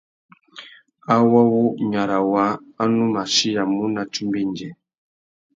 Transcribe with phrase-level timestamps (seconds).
[1.13, 2.51] Awô wu nyara waā
[2.81, 4.69] a nù mù achiyamú nà tsumba indjê.